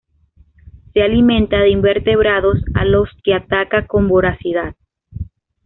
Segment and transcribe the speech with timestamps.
[0.95, 4.73] Se alimenta de invertebrados a los que ataca con voracidad.